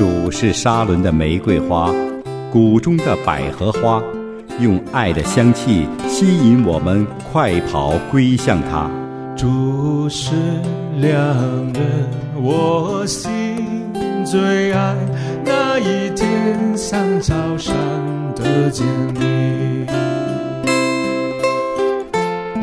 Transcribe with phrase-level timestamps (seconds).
[0.00, 1.92] 主是沙伦的玫瑰花，
[2.50, 4.02] 谷中的百合花，
[4.58, 8.90] 用爱的香气吸引我们快跑归向他。
[9.36, 10.30] 主是
[10.96, 11.12] 良
[11.74, 13.30] 人，我心
[14.24, 14.96] 最爱
[15.44, 17.76] 那一天像早上
[18.34, 18.86] 的见
[19.16, 19.84] 你。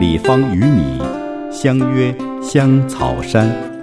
[0.00, 0.98] 李芳与你
[1.52, 3.75] 相约香草山。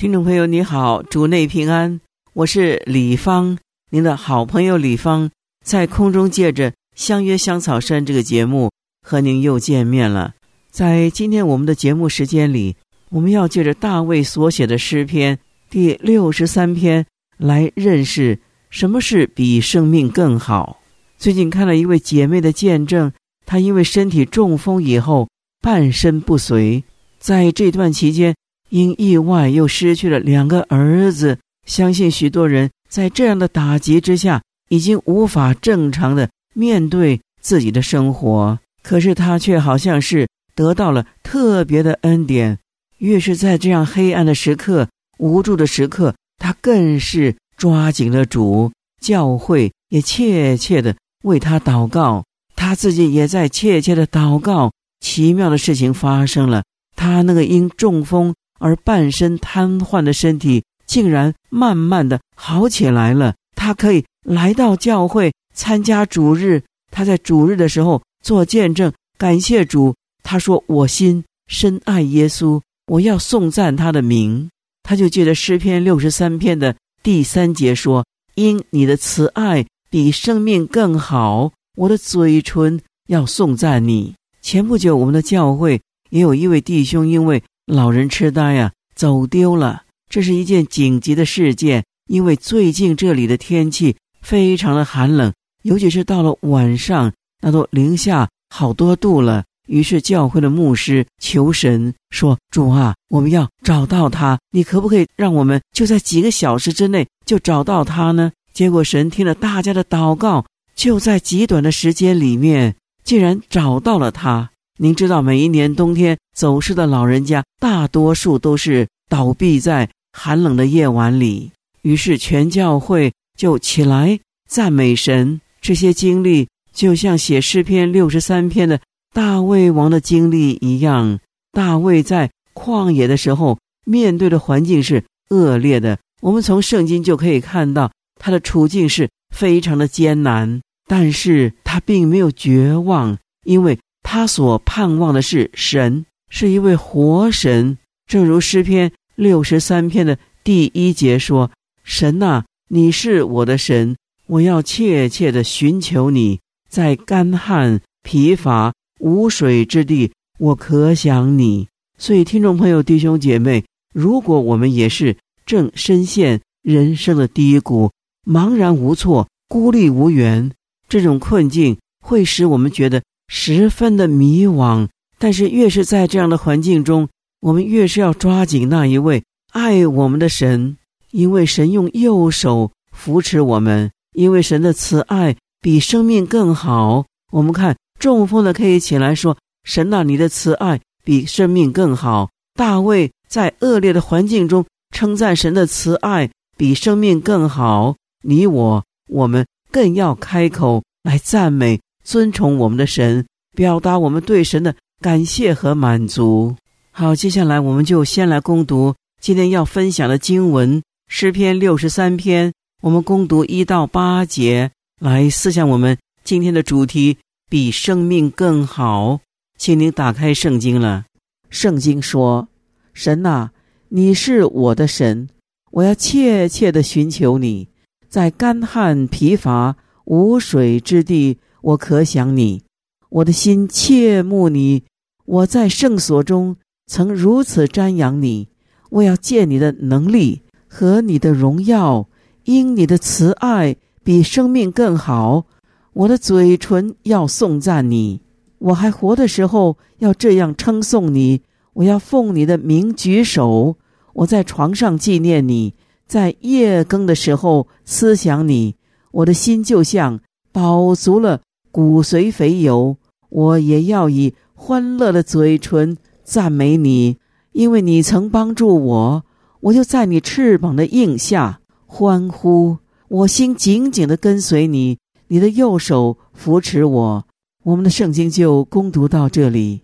[0.00, 2.00] 听众朋友，你好，主内平安，
[2.32, 3.58] 我是李芳，
[3.90, 5.30] 您的好朋友李芳，
[5.62, 6.72] 在空中借着。
[6.96, 8.70] 相约香草山这个节目
[9.06, 10.32] 和您又见面了。
[10.70, 12.76] 在今天我们的节目时间里，
[13.10, 17.04] 我们要借着大卫所写的诗篇第六十三篇
[17.36, 18.38] 来认识
[18.70, 20.80] 什么是比生命更好。
[21.18, 23.12] 最近看了一位姐妹的见证，
[23.44, 25.28] 她因为身体中风以后
[25.60, 26.84] 半身不遂，
[27.18, 28.34] 在这段期间
[28.70, 31.38] 因意外又失去了两个儿子。
[31.66, 36.28] 相信许多人在这样的打击之下，已经无法正常的。
[36.52, 42.58] 面对自己的生活，可是他却好像是得到了特别的恩典。
[42.98, 48.72] 越是在这样黑暗的时刻、无助的时刻，他更是抓紧了主。
[49.00, 52.24] 教会也切切的为他祷告，
[52.56, 54.72] 他自己也在切切的祷告。
[54.98, 56.64] 奇妙的事情发生了，
[56.96, 63.34] 他那个因中风而半身瘫痪的身体，竟然慢慢的好起来了。
[63.56, 65.32] 他可以来到教会。
[65.52, 69.94] 参加主日，他在主日的时候做见证，感谢主。
[70.22, 74.48] 他说：“我心深爱耶稣，我要颂赞他的名。”
[74.84, 95.32] 他就记得诗篇六十三篇的第三节说：“因你的慈爱比生命更好，我的嘴唇要颂赞你。”前不久，我们的教会也有一位弟兄因为老人痴呆啊走丢了，这是一件紧急的事件，因为最近这里的天气非常的寒冷。
[95.62, 97.12] 尤其是到了晚上，
[97.42, 99.44] 那都零下好多度了。
[99.66, 110.44] 于是教会的牧师求神说：“主啊，我们要找到他，你可不可以让我们就在几个小时之内就找到他呢？”结果神听了大家的祷告，
[110.74, 114.50] 就在极短的时间里面，竟然找到了他。
[114.82, 121.52] 您知道，每一年冬天走失的老人家，大多数都是倒闭在寒冷的夜晚里。
[121.82, 124.18] 于是全教会就起来
[124.48, 125.38] 赞美神。
[125.60, 128.80] 这些经历就像写诗篇六十三篇的
[129.12, 131.20] 大卫王的经历一样。
[131.52, 135.98] 大卫在旷野的时候，面对的环境是恶劣的。
[136.22, 147.78] 我们从圣经就可以看到他的处境是非常的艰难，但是他并没有绝望，因为他所盼望的是神，是一位活神。
[148.06, 151.50] 正如诗篇六十三篇的第一节说
[151.84, 153.96] ：“神呐，你是我的神。”
[154.26, 161.66] 我要切切的寻求你，在干旱、疲乏、无水之地，我可想你。
[161.98, 167.90] 所以，听众朋友、弟兄姐妹，如果我们也是正深陷人生的低谷，
[168.24, 170.52] 茫然无措、孤立无援，
[170.88, 174.88] 这种困境会使我们觉得十分的迷惘。
[175.16, 177.08] 但是，越是在这样的环境中，
[177.40, 180.76] 我们越是要抓紧那一位爱我们的神，
[181.12, 183.90] 因为神用右手扶持我们。
[184.12, 197.94] 因为神的慈爱比生命更好，我们看中风的可以起来说：“神啊，你的慈爱比生命更好。”大卫在恶劣的环境中称赞神的慈爱比生命更好。
[198.24, 206.56] 你我我们更要开口来赞美、尊崇我们的神，表达我们对神的感谢和满足。
[206.90, 212.52] 好，接下来我们就先来攻读今天要分享的经文诗篇六十三篇。
[212.82, 217.18] 我们攻读一到八节，来思想我们今天的主题：
[217.48, 219.20] 比生命更好。
[219.58, 221.04] 请您打开圣经了。
[221.50, 222.48] 圣经说
[222.94, 223.50] ：“神呐，
[223.90, 225.28] 你是我的神，
[225.70, 227.68] 我要切切的寻求你，
[228.08, 229.76] 在干旱疲乏
[230.06, 232.62] 无水之地，我可想你。
[233.08, 234.84] 我的心切慕你，
[235.24, 238.48] 我在圣所中曾如此瞻仰你。
[238.90, 242.06] 我要见你的能力和你的荣耀。”
[242.44, 245.44] 因你的慈爱比生命更好，
[245.92, 248.22] 我的嘴唇要颂赞你。
[248.58, 251.42] 我还活的时候要这样称颂你。
[251.74, 253.76] 我要奉你的名举手。
[254.14, 255.74] 我在床上纪念你，
[256.06, 258.74] 在夜更的时候思想你。
[259.12, 260.18] 我的心就像
[260.50, 262.96] 饱足了骨髓肥油，
[263.28, 267.16] 我也要以欢乐的嘴唇赞美你。
[267.52, 269.24] 因为你曾帮助我，
[269.60, 272.78] 我就在你翅膀的印下欢呼。
[273.08, 277.24] 我心紧紧的跟随你，你的右手扶持我。
[277.64, 279.82] 我们的圣经就攻读到这里。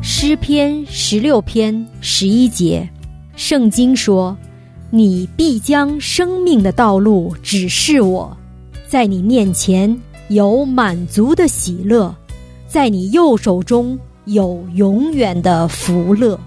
[0.00, 2.88] 诗篇十六篇十一节，
[3.34, 4.36] 圣经说
[4.94, 8.36] ：“你必将生命的道路指示我，
[8.86, 9.98] 在你面前
[10.28, 12.14] 有满足的喜乐，
[12.68, 16.38] 在你右手中有永远的福乐。”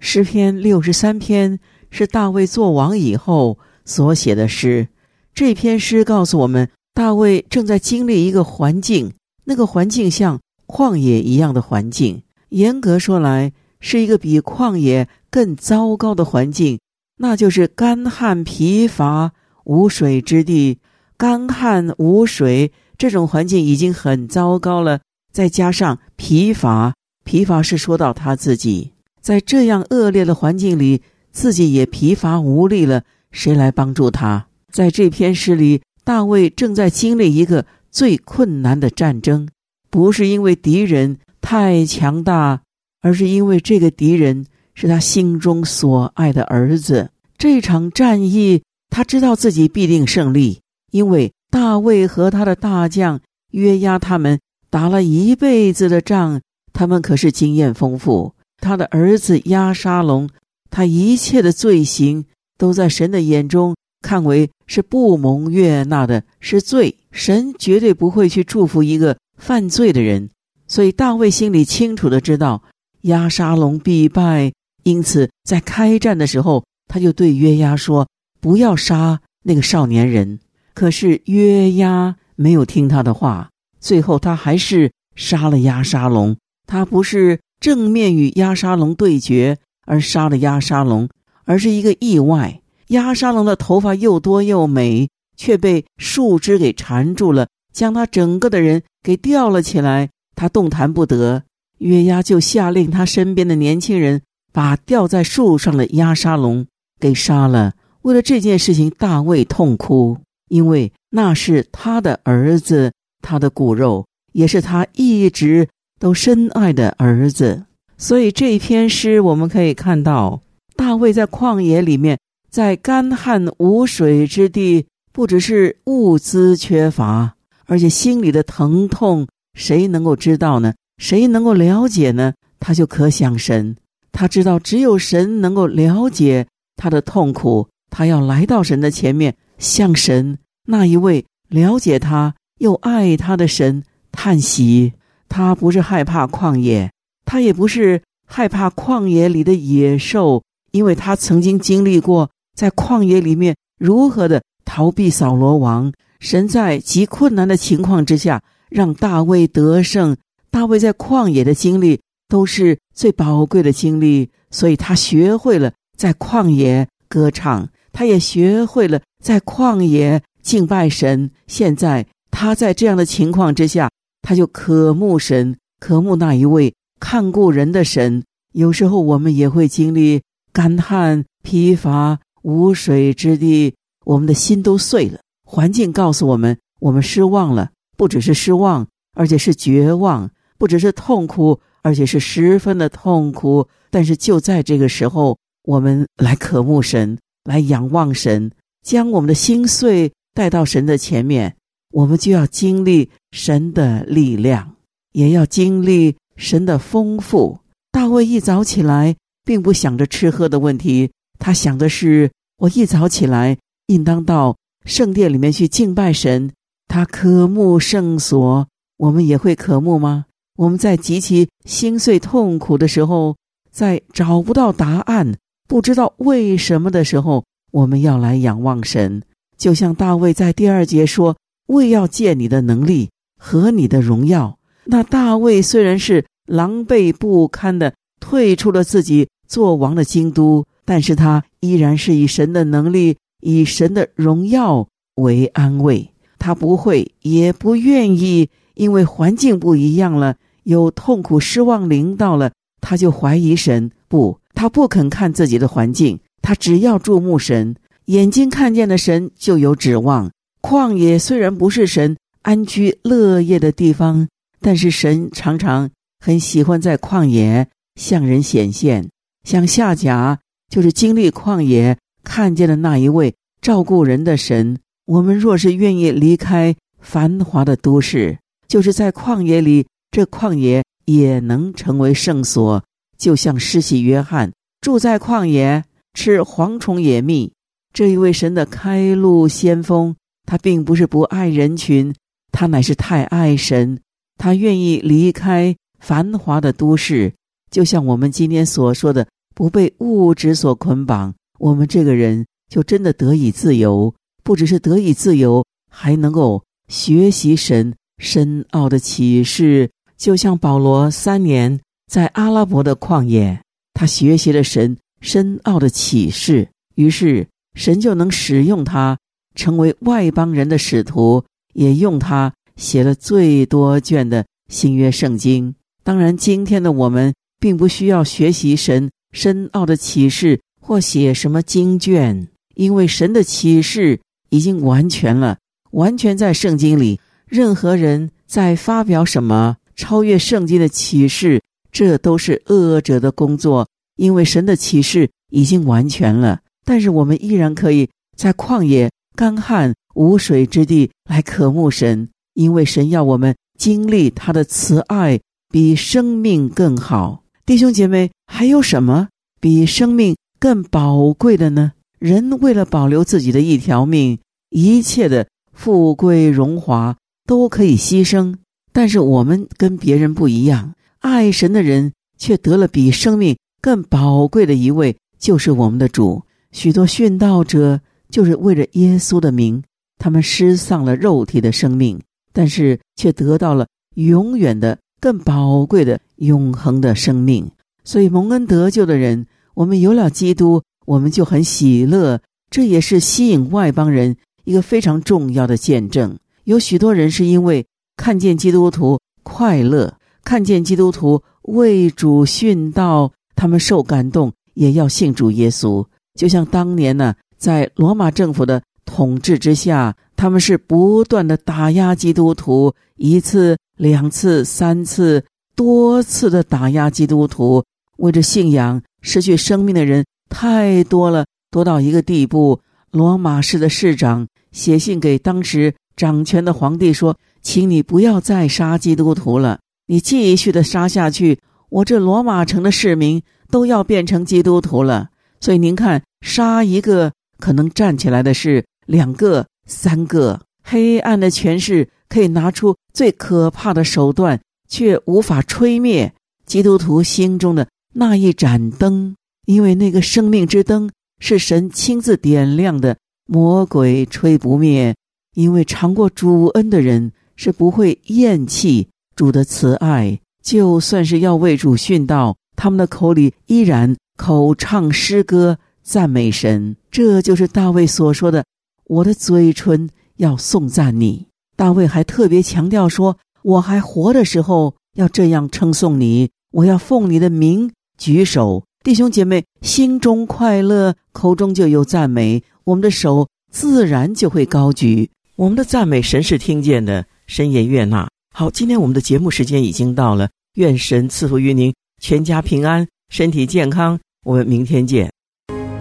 [0.00, 1.60] 诗篇六十三篇
[1.90, 4.88] 是大卫做王以后所写的诗。
[5.34, 9.12] 这篇诗告诉我们，大卫正在经历一个环境，
[9.46, 12.22] 那个环境像旷野一样的环境。
[12.50, 16.78] 严格说来，是一个比旷野更糟糕的环境，
[17.18, 19.32] 那就是干旱疲乏、
[19.64, 20.78] 无水之地。
[21.16, 25.00] 干旱无水这种环境已经很糟糕了，
[25.32, 26.94] 再加上疲乏，
[27.24, 28.92] 疲乏是说到他自己。
[29.20, 31.02] 在这样恶劣的环境里，
[31.32, 34.46] 自己也疲乏无力了，谁来帮助他？
[34.70, 37.64] 在这篇诗里，大卫正在经历一个
[37.96, 39.48] 最困难的战争，
[39.88, 42.60] 不是因为敌人太强大，
[43.00, 44.44] 而是因为这个敌人
[44.74, 47.10] 是他心中所爱的儿子。
[47.38, 50.60] 这场战役，他知道自己必定胜利，
[50.90, 53.18] 因为大卫和他的大将
[53.52, 54.38] 约押他们
[54.68, 56.42] 打了一辈子的仗，
[56.74, 58.34] 他们可是经验丰富。
[58.60, 60.28] 他的儿子押沙龙，
[60.68, 62.26] 他一切的罪行
[62.58, 66.94] 都在神的眼中看为是不蒙悦纳的，是罪。
[67.16, 70.28] 神绝对不会去祝福一个犯罪的人，
[70.68, 72.62] 所以大卫心里清楚的知道
[73.02, 74.52] 押沙龙必败，
[74.84, 78.06] 因此在开战的时候，他就对约押说
[78.40, 80.38] ：“不要杀那个少年人。”
[80.74, 83.48] 可是约押没有听他的话，
[83.80, 86.36] 最后他还是杀了押沙龙。
[86.66, 87.40] 他不是。
[87.58, 91.08] 正面与亚沙龙对决而杀了亚沙龙，
[91.46, 92.60] 而是一个意外。
[92.88, 100.08] 亚沙龙的头发又多又美，却被树枝给缠住了，将他整个的人给吊了起来。
[100.34, 101.42] 他动弹不得。
[101.78, 104.22] 约押就下令他身边的年轻人
[104.52, 106.66] 把吊在树上的亚沙龙
[106.98, 107.74] 给杀了。
[108.02, 110.18] 为了这件事情，大卫痛哭，
[110.48, 115.68] 因为那是他的儿子，他的骨肉，也是他一直。
[115.98, 117.64] 都深爱的儿子，
[117.96, 120.42] 所以这一篇诗我们可以看到，
[120.76, 122.18] 大卫在旷野里面，
[122.50, 124.84] 在干旱无水之地，
[125.16, 130.74] 不只是物资缺乏，而且心里的疼痛，谁能够知道呢？
[130.98, 132.34] 谁能够了解呢？
[132.60, 133.76] 他就可想神，
[134.12, 136.46] 他知道只有神能够了解
[136.76, 140.36] 他的痛苦，他要来到神的前面，向神
[140.66, 144.92] 那一位了解他又爱他的神叹息。
[145.30, 146.92] 他不是害怕旷野，
[147.24, 150.42] 他也不是害怕旷野里的野兽，
[150.72, 155.90] 因为他曾经经历过在旷野里面如何的逃避扫罗王。
[156.20, 160.14] 神在极困难的情况之下让大卫得胜，
[160.50, 161.98] 大卫在旷野的经历
[162.28, 171.30] 都是最宝贵的经历，所以他学会了在旷野歌唱，他也学会了在旷野敬拜神。
[171.46, 173.88] 现在他在这样的情况之下。
[174.28, 178.24] 他就渴慕神，渴慕那一位看顾人的神。
[178.54, 180.20] 有时候我们也会经历
[180.52, 185.18] 干旱、疲乏、无水之地，我们的心都碎了。
[185.44, 193.68] 环境告诉我们，我们失望了，不只是失望，而且是绝望；不只是痛苦，而且是十分的痛苦。
[193.90, 201.56] 但是就在这个时候，我们来渴慕神，来仰望神，将我们的心碎带到神的前面。
[201.92, 204.76] 我们就要经历神的力量，
[205.12, 207.58] 也要经历神的丰富。
[207.90, 213.56] 大卫一早起来，并不想着吃喝的问题，他想的是：我一早起来，
[213.86, 216.52] 应当到圣殿里面去敬拜神。
[216.88, 220.26] 他渴慕圣所，我们也会渴慕吗？
[220.56, 223.36] 我们在极其心碎痛苦的时候，
[223.70, 225.36] 在找不到答案、
[225.68, 229.22] 不知道为什么的时候，我们要来仰望神。
[229.56, 231.36] 就像大卫在第二节说。
[231.66, 246.10] 为要见你的能力和你的荣耀，那大卫虽然是狼狈不堪的退出了自己做王的京都，但是他依然是以神的能力、以神的荣耀为安慰。
[246.36, 252.50] 他不会，也不愿意，因为环境不一样了，有痛苦、失望临到了，
[252.80, 253.92] 他就怀疑神。
[254.08, 257.76] 不，他不肯看自己的环境，他只要注目神，
[258.06, 260.30] 眼睛看见的神就有指望。
[260.60, 264.26] 旷野虽然不是神安居乐业的地方，
[264.60, 265.88] 但是神常常
[266.18, 269.08] 很喜欢在旷野向人显现。
[269.44, 271.96] 像夏甲就是经历旷野
[272.26, 274.76] 看见的那一位照顾人的神。
[275.06, 282.82] 我们若是愿意离开繁华的都市，就是在旷野里，这旷野也能成为圣所。
[283.16, 285.84] 就像施洗约翰住在旷野。
[286.18, 287.52] 吃蝗虫野蜜，
[287.92, 290.16] 这一位神的开路先锋，
[290.46, 292.14] 他并不是不爱人群，
[292.50, 294.00] 他乃是太爱神，
[294.38, 297.34] 他愿意离开繁华的都市，
[297.70, 313.60] 就像我们今天所说的，不被物质所捆绑，我们这个人就真的得以自由，不只是得以自由，还能够学习神深奥的启示，就像保罗三年在阿拉伯的旷野，
[313.94, 314.96] 他学习了神。
[315.22, 319.18] 深奥的启示，于是神就能使用他
[319.54, 325.74] 成为外邦人的使徒，也用他写了最多卷的新约圣经。
[326.04, 335.58] 当然，今天的我们并不需要学习神深奥的启示或写什么经卷，因为神的启示已经完全了，
[335.90, 337.18] 完全在圣经里。
[337.48, 343.88] 任何人在发表什么超越圣经的启示，这都是恶者的工作。
[344.14, 357.42] 因为神的启示已经完全了，但是我们依然可以在旷野、干旱、无水之地来渴慕神，因为神要我们经历他的慈爱，比生命更好。
[357.66, 359.26] 弟兄姐妹，还有什么
[359.60, 361.92] 比生命更宝贵的呢？
[362.18, 364.38] 人为了保留自己的一条命，
[364.70, 368.56] 一切的富贵荣华都可以牺牲，
[368.92, 373.56] 但是我们跟别人不一样，爱神的人却得了比生命。
[373.82, 376.42] 更宝贵的一位就是我们的主。
[376.72, 379.82] 许多殉道者就是为了耶稣的名，
[380.18, 382.20] 他们失丧了肉体的生命，
[382.52, 387.70] 但是却得到了永远的、更宝贵的永恒的生命。
[388.02, 389.46] 所以蒙恩得救的人，
[389.76, 392.40] 我们有了基督，我们就很喜乐。
[392.70, 396.36] 这也是吸引外邦人一个非常重要的见证。
[396.64, 403.30] 有许多人是因为看见基督徒快乐，看见基督徒为主殉道。
[403.54, 406.04] 他们受感动，也要信主耶稣。
[406.38, 415.42] 就像当年呢，在罗马政府的统治之下，他们是不断的打压基督徒，一次、两次、三次，
[415.74, 417.82] 多次的打压基督徒。
[418.18, 422.80] 为着信仰失去生命的人太多了，多到一个地步。
[423.10, 431.58] 罗马市的市长写信给当时掌权的皇帝说：“请你不要再杀基督徒了，你继续的杀下去。”
[431.90, 435.30] 我这罗马城的市民都要变成基督徒了，
[435.60, 440.60] 所以您看，杀一个可能站起来的是两个、三个。
[440.84, 446.32] 黑暗的权势可以拿出最可怕的手段，却无法吹灭
[446.64, 455.14] 基督徒心中的那一盏灯，因为那个生命之灯是神亲自点亮的，魔鬼吹不灭。
[455.52, 460.40] 因为尝过主恩的人是不会厌弃主的慈爱。
[460.62, 466.96] 就算是要为主殉道，他们的口里依然口唱诗歌赞美神。
[467.10, 468.64] 这就是大卫所说的
[469.04, 471.46] ：“我的嘴唇要颂赞你。”
[471.76, 485.30] 大卫还特别强调说：“我还活的时候要这样称颂你，我要奉你的名举手。”弟兄姐妹，心中快乐，口中就有赞美，我们的手自然就会高举。
[485.54, 488.28] 我们的赞美，神是听见的，神也悦纳。
[488.52, 490.48] 好，今天我们的节目时间已经到了。
[490.74, 494.18] 愿神赐福于您，全家平安，身体健康。
[494.44, 495.30] 我们明天见。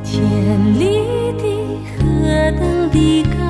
[0.03, 0.85] 天里
[1.37, 1.43] 的
[1.95, 2.01] 何
[2.59, 3.44] 等的高。